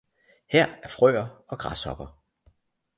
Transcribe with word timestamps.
Her 0.47 0.75
er 0.83 0.87
frøer 0.89 1.43
og 1.47 1.59
græshopper 1.59 2.21